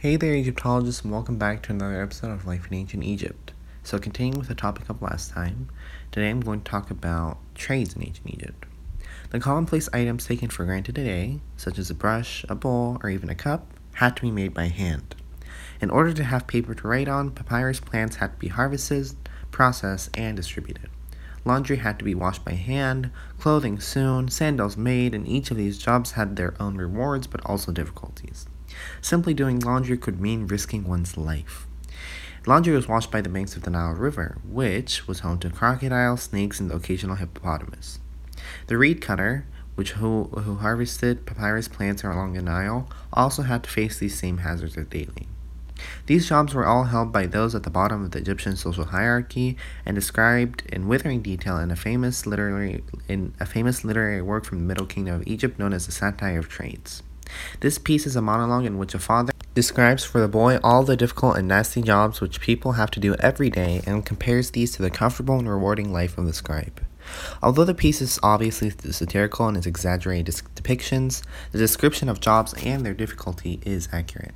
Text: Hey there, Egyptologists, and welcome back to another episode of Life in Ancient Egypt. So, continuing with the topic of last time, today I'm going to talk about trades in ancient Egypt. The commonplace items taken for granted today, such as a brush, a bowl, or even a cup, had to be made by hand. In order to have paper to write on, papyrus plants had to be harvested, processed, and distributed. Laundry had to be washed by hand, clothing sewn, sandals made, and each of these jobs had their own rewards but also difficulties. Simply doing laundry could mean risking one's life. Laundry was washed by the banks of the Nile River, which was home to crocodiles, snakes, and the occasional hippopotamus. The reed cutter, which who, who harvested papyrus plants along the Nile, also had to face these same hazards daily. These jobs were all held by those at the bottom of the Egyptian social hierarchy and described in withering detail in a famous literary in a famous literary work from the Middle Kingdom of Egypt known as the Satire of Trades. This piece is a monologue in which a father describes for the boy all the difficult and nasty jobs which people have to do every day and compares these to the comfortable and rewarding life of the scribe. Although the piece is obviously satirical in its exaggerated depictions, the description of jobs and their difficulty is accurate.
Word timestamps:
Hey 0.00 0.14
there, 0.14 0.32
Egyptologists, 0.32 1.02
and 1.02 1.10
welcome 1.10 1.38
back 1.38 1.60
to 1.62 1.72
another 1.72 2.00
episode 2.00 2.30
of 2.30 2.46
Life 2.46 2.68
in 2.68 2.74
Ancient 2.74 3.02
Egypt. 3.02 3.50
So, 3.82 3.98
continuing 3.98 4.38
with 4.38 4.46
the 4.46 4.54
topic 4.54 4.88
of 4.88 5.02
last 5.02 5.32
time, 5.32 5.70
today 6.12 6.30
I'm 6.30 6.38
going 6.38 6.60
to 6.60 6.70
talk 6.70 6.92
about 6.92 7.38
trades 7.56 7.96
in 7.96 8.04
ancient 8.04 8.32
Egypt. 8.32 8.64
The 9.30 9.40
commonplace 9.40 9.88
items 9.92 10.24
taken 10.24 10.50
for 10.50 10.64
granted 10.64 10.94
today, 10.94 11.40
such 11.56 11.80
as 11.80 11.90
a 11.90 11.94
brush, 11.94 12.44
a 12.48 12.54
bowl, 12.54 12.98
or 13.02 13.10
even 13.10 13.28
a 13.28 13.34
cup, 13.34 13.66
had 13.94 14.14
to 14.14 14.22
be 14.22 14.30
made 14.30 14.54
by 14.54 14.68
hand. 14.68 15.16
In 15.80 15.90
order 15.90 16.12
to 16.12 16.22
have 16.22 16.46
paper 16.46 16.76
to 16.76 16.86
write 16.86 17.08
on, 17.08 17.32
papyrus 17.32 17.80
plants 17.80 18.16
had 18.16 18.34
to 18.34 18.38
be 18.38 18.48
harvested, 18.48 19.16
processed, 19.50 20.16
and 20.16 20.36
distributed. 20.36 20.90
Laundry 21.48 21.78
had 21.78 21.98
to 21.98 22.04
be 22.04 22.14
washed 22.14 22.44
by 22.44 22.52
hand, 22.52 23.10
clothing 23.40 23.80
sewn, 23.80 24.28
sandals 24.28 24.76
made, 24.76 25.14
and 25.14 25.26
each 25.26 25.50
of 25.50 25.56
these 25.56 25.78
jobs 25.78 26.10
had 26.12 26.36
their 26.36 26.54
own 26.60 26.76
rewards 26.76 27.26
but 27.26 27.40
also 27.46 27.72
difficulties. 27.72 28.46
Simply 29.00 29.32
doing 29.32 29.58
laundry 29.58 29.96
could 29.96 30.20
mean 30.20 30.46
risking 30.46 30.86
one's 30.86 31.16
life. 31.16 31.66
Laundry 32.46 32.74
was 32.74 32.86
washed 32.86 33.10
by 33.10 33.22
the 33.22 33.30
banks 33.30 33.56
of 33.56 33.62
the 33.62 33.70
Nile 33.70 33.94
River, 33.94 34.36
which 34.46 35.08
was 35.08 35.20
home 35.20 35.38
to 35.38 35.48
crocodiles, 35.48 36.24
snakes, 36.24 36.60
and 36.60 36.70
the 36.70 36.76
occasional 36.76 37.16
hippopotamus. 37.16 37.98
The 38.66 38.76
reed 38.76 39.00
cutter, 39.00 39.46
which 39.74 39.92
who, 39.92 40.24
who 40.24 40.56
harvested 40.56 41.24
papyrus 41.24 41.66
plants 41.66 42.04
along 42.04 42.34
the 42.34 42.42
Nile, 42.42 42.90
also 43.10 43.40
had 43.40 43.62
to 43.62 43.70
face 43.70 43.98
these 43.98 44.18
same 44.18 44.38
hazards 44.38 44.76
daily. 44.90 45.28
These 46.08 46.26
jobs 46.26 46.54
were 46.54 46.64
all 46.64 46.84
held 46.84 47.12
by 47.12 47.26
those 47.26 47.54
at 47.54 47.64
the 47.64 47.70
bottom 47.70 48.02
of 48.02 48.12
the 48.12 48.18
Egyptian 48.18 48.56
social 48.56 48.86
hierarchy 48.86 49.58
and 49.84 49.94
described 49.94 50.62
in 50.72 50.88
withering 50.88 51.20
detail 51.20 51.58
in 51.58 51.70
a 51.70 51.76
famous 51.76 52.24
literary 52.24 52.82
in 53.08 53.34
a 53.38 53.44
famous 53.44 53.84
literary 53.84 54.22
work 54.22 54.46
from 54.46 54.60
the 54.60 54.64
Middle 54.64 54.86
Kingdom 54.86 55.16
of 55.16 55.26
Egypt 55.26 55.58
known 55.58 55.74
as 55.74 55.84
the 55.84 55.92
Satire 55.92 56.38
of 56.38 56.48
Trades. 56.48 57.02
This 57.60 57.76
piece 57.76 58.06
is 58.06 58.16
a 58.16 58.22
monologue 58.22 58.64
in 58.64 58.78
which 58.78 58.94
a 58.94 58.98
father 58.98 59.34
describes 59.54 60.02
for 60.02 60.18
the 60.18 60.28
boy 60.28 60.56
all 60.64 60.82
the 60.82 60.96
difficult 60.96 61.36
and 61.36 61.46
nasty 61.46 61.82
jobs 61.82 62.22
which 62.22 62.40
people 62.40 62.72
have 62.72 62.90
to 62.92 63.00
do 63.00 63.14
every 63.16 63.50
day 63.50 63.82
and 63.86 64.06
compares 64.06 64.52
these 64.52 64.72
to 64.72 64.82
the 64.82 64.90
comfortable 64.90 65.38
and 65.38 65.46
rewarding 65.46 65.92
life 65.92 66.16
of 66.16 66.24
the 66.24 66.32
scribe. 66.32 66.86
Although 67.42 67.66
the 67.66 67.74
piece 67.74 68.00
is 68.00 68.18
obviously 68.22 68.70
satirical 68.70 69.46
in 69.46 69.56
its 69.56 69.66
exaggerated 69.66 70.34
depictions, 70.54 71.20
the 71.52 71.58
description 71.58 72.08
of 72.08 72.18
jobs 72.18 72.54
and 72.64 72.86
their 72.86 72.94
difficulty 72.94 73.60
is 73.66 73.90
accurate. 73.92 74.32